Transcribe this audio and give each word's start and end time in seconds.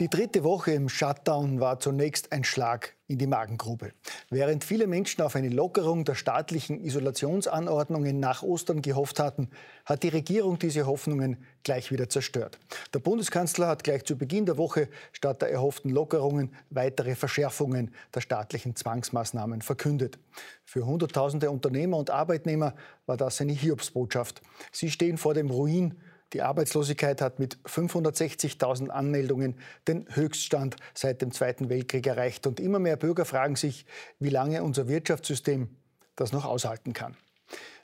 Die 0.00 0.08
dritte 0.08 0.44
Woche 0.44 0.70
im 0.70 0.88
Shutdown 0.88 1.58
war 1.58 1.80
zunächst 1.80 2.30
ein 2.30 2.44
Schlag 2.44 2.94
in 3.08 3.18
die 3.18 3.26
Magengrube. 3.26 3.90
Während 4.30 4.62
viele 4.62 4.86
Menschen 4.86 5.22
auf 5.22 5.34
eine 5.34 5.48
Lockerung 5.48 6.04
der 6.04 6.14
staatlichen 6.14 6.78
Isolationsanordnungen 6.78 8.20
nach 8.20 8.44
Ostern 8.44 8.80
gehofft 8.80 9.18
hatten, 9.18 9.50
hat 9.84 10.04
die 10.04 10.08
Regierung 10.10 10.56
diese 10.60 10.86
Hoffnungen 10.86 11.38
gleich 11.64 11.90
wieder 11.90 12.08
zerstört. 12.08 12.60
Der 12.94 13.00
Bundeskanzler 13.00 13.66
hat 13.66 13.82
gleich 13.82 14.04
zu 14.04 14.16
Beginn 14.16 14.46
der 14.46 14.56
Woche 14.56 14.88
statt 15.10 15.42
der 15.42 15.50
erhofften 15.50 15.90
Lockerungen 15.90 16.54
weitere 16.70 17.16
Verschärfungen 17.16 17.92
der 18.14 18.20
staatlichen 18.20 18.76
Zwangsmaßnahmen 18.76 19.62
verkündet. 19.62 20.20
Für 20.64 20.86
Hunderttausende 20.86 21.50
Unternehmer 21.50 21.96
und 21.96 22.10
Arbeitnehmer 22.10 22.76
war 23.06 23.16
das 23.16 23.40
eine 23.40 23.52
Hiobsbotschaft. 23.52 24.42
Sie 24.70 24.92
stehen 24.92 25.18
vor 25.18 25.34
dem 25.34 25.50
Ruin 25.50 25.96
die 26.32 26.42
Arbeitslosigkeit 26.42 27.20
hat 27.20 27.38
mit 27.38 27.58
560.000 27.64 28.88
Anmeldungen 28.88 29.56
den 29.86 30.06
Höchststand 30.14 30.76
seit 30.94 31.22
dem 31.22 31.32
Zweiten 31.32 31.68
Weltkrieg 31.68 32.06
erreicht. 32.06 32.46
Und 32.46 32.60
immer 32.60 32.78
mehr 32.78 32.96
Bürger 32.96 33.24
fragen 33.24 33.56
sich, 33.56 33.86
wie 34.18 34.28
lange 34.28 34.62
unser 34.62 34.88
Wirtschaftssystem 34.88 35.68
das 36.16 36.32
noch 36.32 36.44
aushalten 36.44 36.92
kann. 36.92 37.16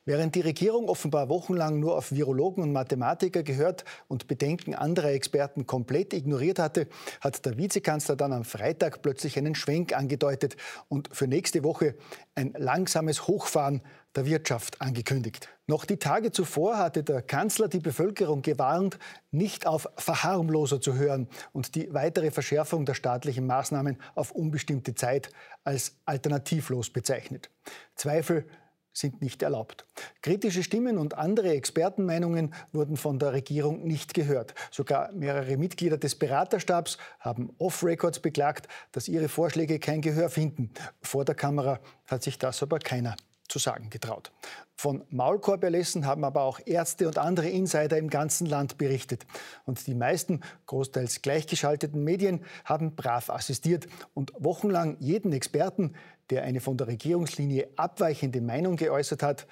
Während 0.07 0.35
die 0.35 0.43
Regierung 0.43 0.89
offenbar 0.91 1.31
wochenlang 1.31 1.81
nur 1.81 1.97
auf 1.97 2.13
Virologen 2.13 2.63
und 2.63 2.73
Mathematiker 2.73 3.43
gehört 3.43 3.87
und 4.07 4.27
Bedenken 4.27 4.75
anderer 4.75 5.13
Experten 5.13 5.67
komplett 5.67 6.13
ignoriert 6.13 6.59
hatte, 6.59 6.89
hat 7.23 7.47
der 7.47 7.57
Vizekanzler 7.57 8.15
dann 8.15 8.35
am 8.35 8.45
Freitag 8.45 9.01
plötzlich 9.01 9.39
einen 9.39 9.55
Schwenk 9.55 9.97
angedeutet 9.97 10.57
und 10.89 11.09
für 11.11 11.27
nächste 11.27 11.65
Woche 11.65 11.95
ein 12.35 12.53
langsames 12.59 13.27
Hochfahren 13.27 13.81
der 14.15 14.27
Wirtschaft 14.27 14.83
angekündigt. 14.83 15.49
Noch 15.67 15.87
die 15.87 15.97
Tage 15.97 16.31
zuvor 16.31 16.77
hatte 16.77 17.03
der 17.03 17.23
Kanzler 17.23 17.69
die 17.69 17.81
Bevölkerung 17.81 18.43
gewarnt, 18.43 18.99
nicht 19.31 19.67
auf 19.67 19.89
Verharmloser 19.97 20.83
zu 20.83 20.95
hören 20.95 21.29
und 21.53 21.75
die 21.75 21.93
weitere 21.95 22.31
Verschärfung 22.31 22.85
der 22.85 22.93
staatlichen 22.93 23.47
Maßnahmen 23.47 23.97
auf 24.15 24.33
unbestimmte 24.33 24.95
Zeit 24.95 25.31
als 25.65 25.97
alternativlos 26.05 26.91
bezeichnet. 26.91 27.51
Zweifel 27.97 28.47
sind 28.95 29.21
nicht 29.21 29.43
erlaubt. 29.43 29.85
Kritische 30.23 30.63
Stimmen 30.63 30.97
und 30.97 31.19
andere 31.19 31.51
Expertenmeinungen 31.51 32.55
wurden 32.73 32.97
von 32.97 33.19
der 33.19 33.35
Regierung 33.35 33.87
nicht 33.87 34.15
gehört. 34.15 34.55
Sogar 34.71 35.13
mehrere 35.13 35.59
Mitglieder 35.59 35.99
des 35.99 36.15
Beraterstabs 36.15 36.97
haben 37.21 37.51
off-Records 37.59 38.21
beklagt, 38.21 38.69
dass 38.93 39.09
ihre 39.09 39.29
Vorschläge 39.29 39.79
kein 39.79 40.01
Gehör 40.01 40.31
finden. 40.31 40.71
Vor 41.03 41.25
der 41.25 41.35
Kamera 41.35 41.81
hat 42.07 42.23
sich 42.23 42.39
das 42.39 42.63
aber 42.63 42.79
keiner 42.79 43.17
zu 43.55 43.61
sagen 43.61 43.89
getraut. 43.89 44.33
Von 44.75 45.05
Maulkorberlässen 45.11 46.07
haben 46.07 46.25
aber 46.25 46.43
auch 46.43 46.59
Ärzte 46.67 47.07
und 47.07 47.19
andere 47.19 47.49
Insider 47.49 47.97
im 47.97 48.11
ganzen 48.11 48.49
Land 48.49 48.79
berichtet. 48.79 49.27
Und 49.65 49.87
die 49.87 49.95
meisten, 49.95 50.41
großteils 50.67 51.23
gleichgeschalteten 51.23 52.03
Medien 52.03 52.45
haben 52.65 52.97
brav 52.97 53.31
assistiert 53.31 53.87
und 54.13 54.33
wochenlang 54.37 54.97
jeden 54.99 55.33
Experten, 55.33 55.95
der 56.31 56.43
eine 56.43 56.59
von 56.59 56.77
der 56.77 56.89
Regierungslinie 56.89 57.69
abweichende 57.77 58.41
Meinung 58.41 58.75
geäußert 58.75 59.23
hat, 59.23 59.47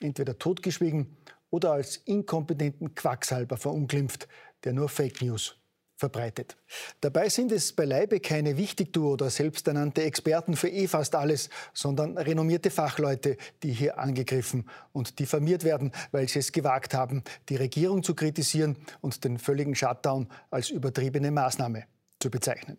entweder 0.00 0.38
totgeschwiegen 0.38 1.16
oder 1.50 1.72
als 1.72 1.96
inkompetenten 1.96 2.94
Quacksalber 2.94 3.56
verunglimpft, 3.56 4.28
der 4.62 4.74
nur 4.74 4.88
Fake 4.88 5.22
News 5.22 5.59
verbreitet. 6.00 6.56
Dabei 7.00 7.28
sind 7.28 7.52
es 7.52 7.72
beileibe 7.72 8.18
keine 8.18 8.56
Wichtigtour 8.56 9.12
oder 9.12 9.30
selbsternannte 9.30 10.02
Experten 10.02 10.56
für 10.56 10.68
eh 10.68 10.88
fast 10.88 11.14
alles, 11.14 11.50
sondern 11.72 12.18
renommierte 12.18 12.70
Fachleute, 12.70 13.36
die 13.62 13.72
hier 13.72 13.98
angegriffen 13.98 14.68
und 14.92 15.20
diffamiert 15.20 15.62
werden, 15.62 15.92
weil 16.10 16.28
sie 16.28 16.40
es 16.40 16.50
gewagt 16.50 16.94
haben, 16.94 17.22
die 17.48 17.56
Regierung 17.56 18.02
zu 18.02 18.14
kritisieren 18.14 18.76
und 19.00 19.22
den 19.24 19.38
völligen 19.38 19.76
Shutdown 19.76 20.26
als 20.50 20.70
übertriebene 20.70 21.30
Maßnahme 21.30 21.84
zu 22.18 22.30
bezeichnen. 22.30 22.76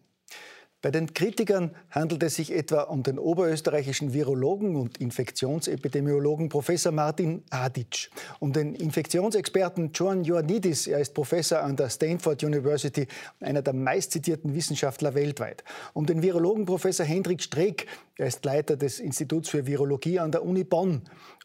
Bei 0.81 0.89
den 0.89 1.13
Kritikern 1.13 1.75
handelt 1.91 2.23
es 2.23 2.35
sich 2.35 2.51
etwa 2.51 2.81
um 2.81 3.03
den 3.03 3.19
oberösterreichischen 3.19 4.13
Virologen 4.13 4.75
und 4.75 4.97
Infektionsepidemiologen 4.97 6.49
Professor 6.49 6.91
Martin 6.91 7.43
Adic, 7.51 8.09
um 8.39 8.51
den 8.51 8.73
Infektionsexperten 8.73 9.91
John 9.93 10.23
Ioannidis, 10.23 10.87
er 10.87 10.99
ist 10.99 11.13
Professor 11.13 11.59
an 11.59 11.75
der 11.75 11.91
Stanford 11.91 12.43
University, 12.43 13.07
einer 13.39 13.61
der 13.61 13.73
meistzitierten 13.73 14.55
Wissenschaftler 14.55 15.13
weltweit, 15.13 15.63
um 15.93 16.07
den 16.07 16.23
Virologen 16.23 16.65
Professor 16.65 17.05
Hendrik 17.05 17.43
Streeck, 17.43 17.85
er 18.15 18.25
ist 18.25 18.43
Leiter 18.43 18.75
des 18.75 18.99
Instituts 18.99 19.49
für 19.49 19.67
Virologie 19.67 20.17
an 20.17 20.31
der 20.31 20.43
Uni 20.43 20.63
Bonn, 20.63 21.03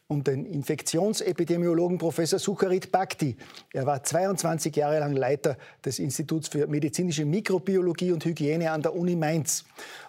um 0.09 0.23
den 0.23 0.45
Infektionsepidemiologen 0.45 1.97
Professor 1.97 2.39
Sucharit 2.39 2.91
Bhakti. 2.93 3.35
Er 3.73 3.85
war 3.85 4.01
22 4.01 4.73
Jahre 4.73 4.99
lang 4.99 5.13
Leiter 5.13 5.57
des 5.83 5.99
Instituts 5.99 6.47
für 6.47 6.65
medizinische 6.67 7.25
Mikrobiologie 7.25 8.13
und 8.13 8.23
Hygiene 8.23 8.71
an 8.71 8.81
der 8.81 8.95
Uni 8.95 9.17
Mainz. 9.17 9.65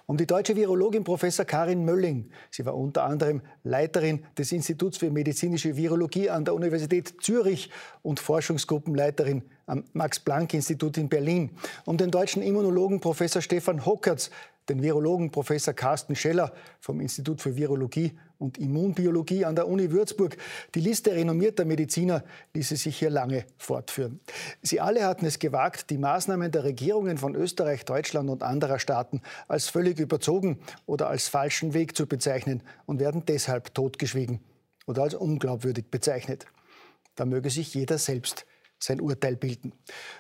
Um 0.07 0.17
die 0.17 0.27
deutsche 0.27 0.55
Virologin 0.55 1.03
Professor 1.03 1.45
Karin 1.45 1.85
Mölling. 1.85 2.31
Sie 2.51 2.65
war 2.65 2.77
unter 2.77 3.05
anderem 3.05 3.43
Leiterin 3.65 4.25
des 4.39 4.53
Instituts 4.53 4.99
für 4.99 5.11
medizinische 5.11 5.77
Virologie 5.77 6.31
an 6.31 6.45
der 6.45 6.55
Universität 6.55 7.15
Zürich 7.21 7.69
und 8.03 8.21
Forschungsgruppenleiterin 8.21 9.43
am 9.67 9.85
Max-Planck-Institut 9.95 10.97
in 10.97 11.09
Berlin. 11.09 11.51
Um 11.85 11.97
den 11.97 12.13
deutschen 12.13 12.41
Immunologen 12.41 13.01
Professor 13.01 13.43
Stefan 13.43 13.85
Hockertz 13.85 14.31
den 14.69 14.83
Virologen 14.83 15.31
Professor 15.31 15.75
Carsten 15.75 16.15
Scheller 16.15 16.53
vom 16.81 17.01
Institut 17.01 17.41
für 17.41 17.57
Virologie 17.57 18.13
und 18.39 18.59
Immunbiologie 18.59 19.45
an 19.45 19.57
der 19.57 19.69
Uni 19.69 19.91
Würzburg. 19.91 20.37
Die 20.75 20.81
Liste 20.81 21.13
renommierter 21.13 21.65
Mediziner 21.65 22.25
ließe 22.55 22.77
sich 22.77 22.99
hier 22.99 23.11
lange 23.11 23.45
fortführen. 23.57 24.21
Sie 24.63 24.81
alle 24.81 25.05
hatten 25.05 25.27
es 25.27 25.39
gewagt, 25.39 25.91
die 25.91 25.99
Maßnahmen 25.99 26.51
der 26.51 26.65
Regierungen 26.65 27.19
von 27.19 27.35
Österreich, 27.35 27.85
Deutschland 27.85 28.31
und 28.31 28.43
anderer 28.43 28.79
Staaten 28.79 29.23
als 29.49 29.69
völlig 29.69 29.99
überzogen 29.99 30.61
oder 30.87 31.09
als 31.09 31.29
falschen 31.29 31.75
Weg 31.75 31.97
zu 31.97 32.07
bezeichnen 32.07 32.63
und 32.87 33.01
werden 33.01 33.25
deshalb 33.27 33.75
totgeschwiegen 33.75 34.41
oder 34.87 35.03
als 35.03 35.15
unglaubwürdig 35.15 35.91
bezeichnet. 35.91 36.47
Da 37.17 37.25
möge 37.25 37.51
sich 37.51 37.75
jeder 37.75 37.99
selbst 37.99 38.47
sein 38.79 39.01
Urteil 39.01 39.37
bilden. 39.37 39.73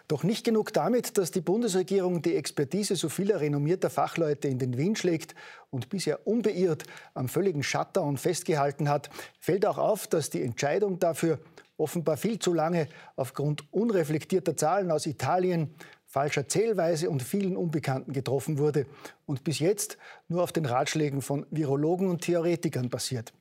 Doch 0.09 0.25
nicht 0.25 0.45
genug 0.45 0.73
damit, 0.73 1.17
dass 1.19 1.31
die 1.31 1.41
Bundesregierung 1.41 2.23
die 2.23 2.37
Expertise 2.37 2.97
so 2.97 3.09
vieler 3.09 3.41
renommierter 3.41 3.91
Fachleute 3.91 4.49
in 4.49 4.59
den 4.59 4.77
Wind 4.77 4.99
schlägt 4.99 5.35
und 5.71 5.89
bisher 5.89 6.27
unbeirrt 6.27 6.85
am 7.15 7.29
völligen 7.29 7.63
Shutdown 7.63 8.17
festgehalten 8.17 8.89
hat, 8.89 9.11
fällt 9.41 9.67
auch 9.67 9.79
auf, 9.79 10.07
dass 10.07 10.31
die 10.31 10.43
Entscheidung 10.43 10.99
dafür 10.99 11.39
offenbar 11.77 12.17
viel 12.17 12.39
zu 12.39 12.53
lange 12.53 12.89
aufgrund 13.17 13.73
unreflektierter 13.73 14.57
Zahlen 14.57 14.91
aus 14.91 15.07
Italien, 15.07 15.75
falscher 16.07 16.49
Zählweise 16.49 17.11
und 17.11 17.23
vielen 17.23 17.57
Unbekannten 17.57 18.13
getroffen 18.13 18.59
wurde 18.59 18.87
und 19.27 19.45
bis 19.45 19.59
jetzt 19.61 19.99
nur 20.27 20.43
auf 20.43 20.53
den 20.53 20.67
Ratschlägen 20.67 21.23
von 21.23 21.47
Virologen 21.51 22.09
und 22.09 22.23
Theoretikern 22.23 22.89
basiert. 22.89 23.33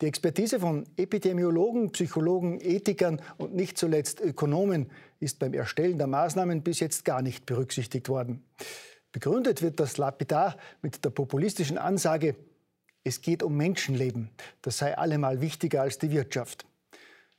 Die 0.00 0.06
Expertise 0.06 0.60
von 0.60 0.86
Epidemiologen, 0.96 1.90
Psychologen, 1.90 2.60
Ethikern 2.60 3.20
und 3.36 3.54
nicht 3.56 3.76
zuletzt 3.76 4.20
Ökonomen 4.20 4.90
ist 5.18 5.40
beim 5.40 5.54
Erstellen 5.54 5.98
der 5.98 6.06
Maßnahmen 6.06 6.62
bis 6.62 6.78
jetzt 6.78 7.04
gar 7.04 7.20
nicht 7.20 7.46
berücksichtigt 7.46 8.08
worden. 8.08 8.44
Begründet 9.10 9.60
wird 9.60 9.80
das 9.80 9.96
lapidar 9.96 10.56
mit 10.82 11.04
der 11.04 11.10
populistischen 11.10 11.78
Ansage, 11.78 12.36
es 13.02 13.22
geht 13.22 13.42
um 13.42 13.56
Menschenleben, 13.56 14.30
das 14.62 14.78
sei 14.78 14.96
allemal 14.96 15.40
wichtiger 15.40 15.82
als 15.82 15.98
die 15.98 16.10
Wirtschaft. 16.10 16.66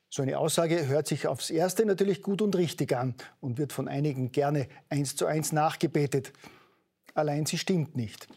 So 0.09 0.23
eine 0.23 0.39
Aussage 0.39 0.87
hört 0.87 1.07
sich 1.07 1.27
aufs 1.27 1.51
Erste 1.51 1.85
natürlich 1.85 2.23
gut 2.23 2.41
und 2.41 2.55
richtig 2.55 2.97
an 2.97 3.13
und 3.39 3.57
wird 3.57 3.71
von 3.71 3.87
einigen 3.87 4.31
gerne 4.31 4.67
eins 4.89 5.15
zu 5.15 5.27
eins 5.27 5.51
nachgebetet. 5.51 6.33
Allein 7.13 7.45
sie 7.45 7.59
stimmt 7.59 7.95
nicht. 7.95 8.27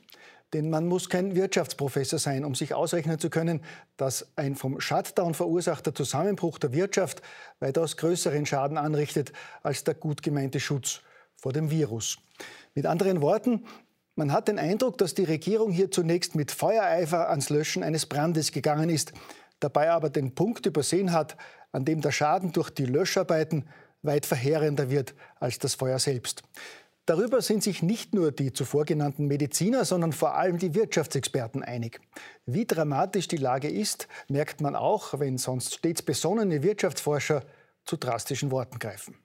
Denn 0.53 0.69
man 0.69 0.87
muss 0.87 1.09
kein 1.09 1.35
Wirtschaftsprofessor 1.35 2.19
sein, 2.19 2.45
um 2.45 2.55
sich 2.55 2.75
ausrechnen 2.75 3.19
zu 3.19 3.31
können, 3.31 3.63
dass 3.97 4.27
ein 4.37 4.55
vom 4.55 4.81
Shutdown 4.81 5.35
verursachter 5.35 5.95
Zusammenbruch 5.95 6.59
der 6.59 6.73
Wirtschaft 6.73 7.23
weitaus 7.61 7.97
größeren 7.97 8.45
Schaden 8.45 8.77
anrichtet 8.77 9.33
als 9.63 9.85
der 9.85 9.95
gut 9.95 10.23
gemeinte 10.23 10.61
Schutz 10.61 11.01
vor 11.37 11.53
dem 11.53 11.71
Virus. 11.71 12.19
Mit 12.75 12.87
anderen 12.87 13.23
Worten, 13.23 13.65
man 14.15 14.31
hat 14.31 14.49
den 14.49 14.59
Eindruck, 14.59 14.99
dass 14.99 15.15
die 15.15 15.25
Regierung 15.25 15.73
hier 15.73 15.91
zunächst 15.91 16.35
mit 16.35 16.51
Feuereifer 16.51 17.31
ans 17.31 17.49
Löschen 17.49 17.83
eines 17.83 18.05
Brandes 18.05 18.53
gegangen 18.53 18.91
ist, 18.91 19.15
dabei 19.59 19.91
aber 19.91 20.11
den 20.11 20.35
Punkt 20.35 20.67
übersehen 20.67 21.13
hat, 21.13 21.37
an 21.73 21.87
dem 21.87 22.03
der 22.03 22.13
Schaden 22.13 22.53
durch 22.53 22.69
die 22.69 22.85
Löscharbeiten 22.85 23.67
weit 24.03 24.27
verheerender 24.27 24.91
wird 24.91 25.15
als 25.41 25.59
das 25.59 25.77
Feuer 25.77 25.99
selbst. 25.99 26.43
Darüber 27.05 27.43
sind 27.43 27.65
sich 27.65 27.83
nicht 27.83 28.15
nur 28.15 28.31
die 28.31 28.53
zuvor 28.53 28.85
genannten 28.85 29.27
Mediziner, 29.27 29.85
sondern 29.85 30.13
vor 30.13 30.35
allem 30.35 30.59
die 30.59 30.75
Wirtschaftsexperten 30.75 31.65
einig. 31.65 32.01
Wie 32.47 32.65
dramatisch 32.65 33.27
die 33.27 33.39
Lage 33.39 33.69
ist, 33.69 34.07
merkt 34.29 34.61
man 34.61 34.77
auch, 34.77 35.19
wenn 35.19 35.37
sonst 35.37 35.75
stets 35.75 36.03
besonnene 36.03 36.63
Wirtschaftsforscher 36.63 37.45
zu 37.85 37.97
drastischen 37.97 38.53
Worten 38.53 38.79
greifen. 38.79 39.17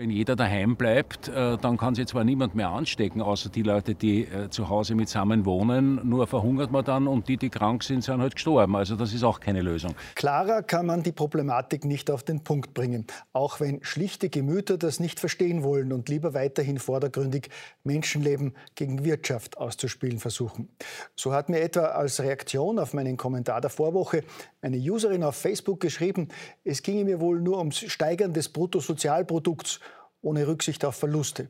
Wenn 0.00 0.08
jeder 0.08 0.34
daheim 0.34 0.76
bleibt, 0.76 1.28
äh, 1.28 1.58
dann 1.58 1.76
kann 1.76 1.94
sich 1.94 2.06
zwar 2.06 2.24
niemand 2.24 2.54
mehr 2.54 2.70
anstecken, 2.70 3.20
außer 3.20 3.50
die 3.50 3.60
Leute, 3.60 3.94
die 3.94 4.22
äh, 4.22 4.48
zu 4.48 4.70
Hause 4.70 4.94
mitsammen 4.94 5.44
wohnen. 5.44 6.00
Nur 6.08 6.26
verhungert 6.26 6.70
man 6.70 6.86
dann 6.86 7.06
und 7.06 7.28
die, 7.28 7.36
die 7.36 7.50
krank 7.50 7.82
sind, 7.82 8.02
sind 8.02 8.18
halt 8.18 8.36
gestorben. 8.36 8.76
Also 8.76 8.96
das 8.96 9.12
ist 9.12 9.24
auch 9.24 9.40
keine 9.40 9.60
Lösung. 9.60 9.94
Klarer 10.14 10.62
kann 10.62 10.86
man 10.86 11.02
die 11.02 11.12
Problematik 11.12 11.84
nicht 11.84 12.10
auf 12.10 12.22
den 12.22 12.42
Punkt 12.42 12.72
bringen. 12.72 13.06
Auch 13.34 13.60
wenn 13.60 13.84
schlichte 13.84 14.30
Gemüter 14.30 14.78
das 14.78 15.00
nicht 15.00 15.20
verstehen 15.20 15.62
wollen 15.62 15.92
und 15.92 16.08
lieber 16.08 16.32
weiterhin 16.32 16.78
vordergründig 16.78 17.50
Menschenleben 17.84 18.54
gegen 18.76 19.04
Wirtschaft 19.04 19.58
auszuspielen 19.58 20.18
versuchen. 20.18 20.70
So 21.14 21.34
hat 21.34 21.50
mir 21.50 21.60
etwa 21.60 21.82
als 21.88 22.22
Reaktion 22.22 22.78
auf 22.78 22.94
meinen 22.94 23.18
Kommentar 23.18 23.60
der 23.60 23.68
Vorwoche 23.68 24.22
eine 24.62 24.78
Userin 24.78 25.24
auf 25.24 25.36
Facebook 25.36 25.80
geschrieben, 25.80 26.28
es 26.64 26.82
ginge 26.82 27.04
mir 27.04 27.20
wohl 27.20 27.40
nur 27.40 27.58
ums 27.58 27.78
Steigern 27.78 28.32
des 28.32 28.48
Bruttosozialprodukts 28.48 29.80
ohne 30.22 30.46
Rücksicht 30.46 30.84
auf 30.84 30.96
Verluste. 30.96 31.48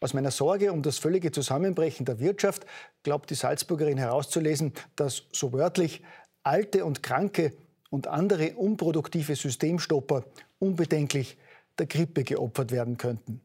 Aus 0.00 0.12
meiner 0.12 0.30
Sorge 0.30 0.72
um 0.72 0.82
das 0.82 0.98
völlige 0.98 1.32
Zusammenbrechen 1.32 2.04
der 2.04 2.18
Wirtschaft 2.18 2.66
glaubt 3.02 3.30
die 3.30 3.34
Salzburgerin 3.34 3.98
herauszulesen, 3.98 4.72
dass 4.96 5.22
so 5.32 5.52
wörtlich 5.52 6.02
alte 6.42 6.84
und 6.84 7.02
kranke 7.02 7.52
und 7.90 8.06
andere 8.06 8.54
unproduktive 8.54 9.36
Systemstopper 9.36 10.24
unbedenklich 10.58 11.38
der 11.78 11.86
Grippe 11.86 12.24
geopfert 12.24 12.70
werden 12.70 12.98
könnten. 12.98 13.40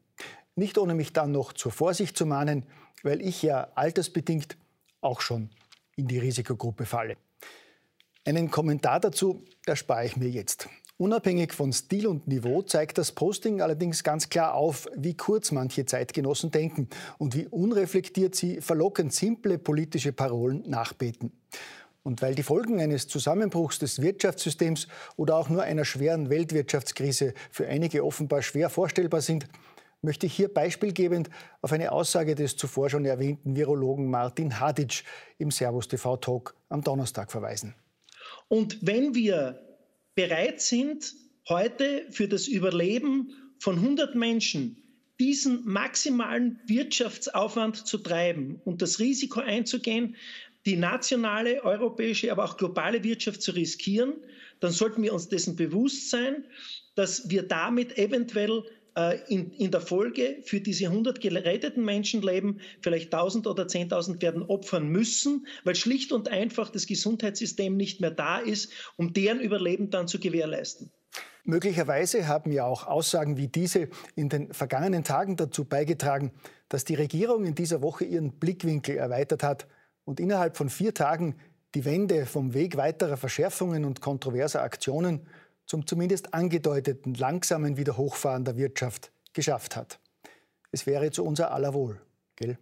Nicht 0.54 0.76
ohne 0.76 0.94
mich 0.94 1.12
dann 1.12 1.32
noch 1.32 1.52
zur 1.52 1.72
Vorsicht 1.72 2.16
zu 2.16 2.26
mahnen, 2.26 2.64
weil 3.02 3.22
ich 3.22 3.42
ja 3.42 3.68
altersbedingt 3.74 4.56
auch 5.00 5.20
schon 5.20 5.50
in 5.96 6.06
die 6.08 6.18
Risikogruppe 6.18 6.84
falle. 6.84 7.16
Einen 8.26 8.50
Kommentar 8.50 9.00
dazu 9.00 9.42
erspare 9.64 10.04
ich 10.04 10.16
mir 10.16 10.28
jetzt. 10.28 10.68
Unabhängig 11.00 11.54
von 11.54 11.72
Stil 11.72 12.06
und 12.06 12.28
Niveau 12.28 12.60
zeigt 12.60 12.98
das 12.98 13.12
Posting 13.12 13.62
allerdings 13.62 14.04
ganz 14.04 14.28
klar 14.28 14.52
auf, 14.52 14.86
wie 14.94 15.14
kurz 15.14 15.50
manche 15.50 15.86
Zeitgenossen 15.86 16.50
denken 16.50 16.90
und 17.16 17.34
wie 17.34 17.48
unreflektiert 17.48 18.34
sie 18.34 18.60
verlockend 18.60 19.14
simple 19.14 19.56
politische 19.56 20.12
Parolen 20.12 20.62
nachbeten. 20.68 21.32
Und 22.02 22.20
weil 22.20 22.34
die 22.34 22.42
Folgen 22.42 22.82
eines 22.82 23.08
Zusammenbruchs 23.08 23.78
des 23.78 24.02
Wirtschaftssystems 24.02 24.88
oder 25.16 25.36
auch 25.36 25.48
nur 25.48 25.62
einer 25.62 25.86
schweren 25.86 26.28
Weltwirtschaftskrise 26.28 27.32
für 27.50 27.66
einige 27.66 28.04
offenbar 28.04 28.42
schwer 28.42 28.68
vorstellbar 28.68 29.22
sind, 29.22 29.46
möchte 30.02 30.26
ich 30.26 30.34
hier 30.34 30.52
beispielgebend 30.52 31.30
auf 31.62 31.72
eine 31.72 31.92
Aussage 31.92 32.34
des 32.34 32.58
zuvor 32.58 32.90
schon 32.90 33.06
erwähnten 33.06 33.56
Virologen 33.56 34.10
Martin 34.10 34.60
Hadic 34.60 35.04
im 35.38 35.50
Servus 35.50 35.88
TV 35.88 36.18
Talk 36.18 36.54
am 36.68 36.82
Donnerstag 36.82 37.32
verweisen. 37.32 37.74
Und 38.48 38.76
wenn 38.82 39.14
wir 39.14 39.69
bereit 40.20 40.60
sind, 40.60 41.14
heute 41.48 42.04
für 42.10 42.28
das 42.28 42.46
Überleben 42.46 43.32
von 43.58 43.76
100 43.76 44.14
Menschen 44.16 44.76
diesen 45.18 45.64
maximalen 45.64 46.60
Wirtschaftsaufwand 46.66 47.86
zu 47.86 47.96
treiben 47.96 48.60
und 48.66 48.82
das 48.82 48.98
Risiko 48.98 49.40
einzugehen, 49.40 50.16
die 50.66 50.76
nationale, 50.76 51.64
europäische, 51.64 52.30
aber 52.30 52.44
auch 52.44 52.58
globale 52.58 53.02
Wirtschaft 53.02 53.40
zu 53.40 53.52
riskieren, 53.52 54.12
dann 54.60 54.72
sollten 54.72 55.02
wir 55.02 55.14
uns 55.14 55.28
dessen 55.28 55.56
bewusst 55.56 56.10
sein, 56.10 56.44
dass 56.96 57.30
wir 57.30 57.42
damit 57.42 57.96
eventuell 57.96 58.62
in, 59.28 59.50
in 59.52 59.70
der 59.70 59.80
Folge 59.80 60.38
für 60.44 60.60
diese 60.60 60.86
100 60.86 61.20
geretteten 61.20 61.84
Menschenleben 61.84 62.60
vielleicht 62.80 63.14
1000 63.14 63.46
oder 63.46 63.64
10.000 63.64 64.20
werden 64.20 64.42
opfern 64.42 64.88
müssen, 64.88 65.46
weil 65.64 65.74
schlicht 65.74 66.12
und 66.12 66.28
einfach 66.28 66.70
das 66.70 66.86
Gesundheitssystem 66.86 67.76
nicht 67.76 68.00
mehr 68.00 68.10
da 68.10 68.38
ist, 68.38 68.72
um 68.96 69.12
deren 69.12 69.40
Überleben 69.40 69.90
dann 69.90 70.08
zu 70.08 70.18
gewährleisten. 70.18 70.90
Möglicherweise 71.44 72.28
haben 72.28 72.52
ja 72.52 72.64
auch 72.64 72.86
Aussagen 72.86 73.36
wie 73.36 73.48
diese 73.48 73.88
in 74.14 74.28
den 74.28 74.52
vergangenen 74.52 75.04
Tagen 75.04 75.36
dazu 75.36 75.64
beigetragen, 75.64 76.32
dass 76.68 76.84
die 76.84 76.94
Regierung 76.94 77.44
in 77.44 77.54
dieser 77.54 77.82
Woche 77.82 78.04
ihren 78.04 78.32
Blickwinkel 78.32 78.96
erweitert 78.96 79.42
hat 79.42 79.66
und 80.04 80.20
innerhalb 80.20 80.56
von 80.56 80.68
vier 80.68 80.94
Tagen 80.94 81.36
die 81.74 81.84
Wende 81.84 82.26
vom 82.26 82.52
Weg 82.52 82.76
weiterer 82.76 83.16
Verschärfungen 83.16 83.84
und 83.84 84.00
kontroverser 84.00 84.62
Aktionen 84.62 85.26
zum 85.70 85.86
zumindest 85.86 86.34
angedeuteten 86.34 87.14
langsamen 87.14 87.76
Wiederhochfahren 87.76 88.44
der 88.44 88.56
Wirtschaft 88.56 89.12
geschafft 89.34 89.76
hat. 89.76 90.00
Es 90.72 90.84
wäre 90.84 91.12
zu 91.12 91.24
unser 91.24 91.52
aller 91.52 91.74
Wohl, 91.74 92.00
gell? 92.34 92.58